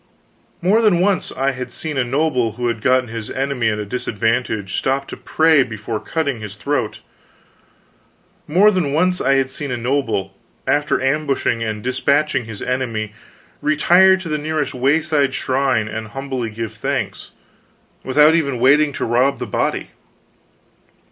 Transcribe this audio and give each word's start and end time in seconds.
More 0.63 0.81
than 0.81 0.99
once 0.99 1.31
I 1.31 1.51
had 1.51 1.71
seen 1.71 1.95
a 1.95 2.03
noble 2.03 2.53
who 2.53 2.69
had 2.69 2.81
gotten 2.81 3.09
his 3.09 3.29
enemy 3.29 3.69
at 3.69 3.77
a 3.77 3.85
disadvantage, 3.85 4.73
stop 4.75 5.07
to 5.09 5.15
pray 5.15 5.61
before 5.61 5.99
cutting 5.99 6.39
his 6.41 6.55
throat; 6.55 7.01
more 8.47 8.71
than 8.71 8.93
once 8.93 9.21
I 9.21 9.35
had 9.35 9.51
seen 9.51 9.69
a 9.69 9.77
noble, 9.77 10.35
after 10.65 10.99
ambushing 10.99 11.61
and 11.61 11.83
despatching 11.83 12.45
his 12.45 12.63
enemy, 12.63 13.13
retire 13.61 14.17
to 14.17 14.27
the 14.29 14.39
nearest 14.39 14.73
wayside 14.73 15.35
shrine 15.35 15.87
and 15.87 16.07
humbly 16.07 16.49
give 16.49 16.73
thanks, 16.73 17.29
without 18.03 18.33
even 18.33 18.57
waiting 18.57 18.93
to 18.93 19.05
rob 19.05 19.37
the 19.37 19.45
body. 19.45 19.91